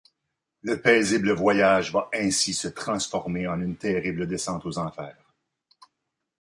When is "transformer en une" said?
2.67-3.75